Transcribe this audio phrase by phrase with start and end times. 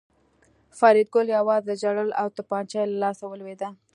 [0.77, 3.69] فریدګل یوازې ژړل او توپانچه یې له لاسه ولوېده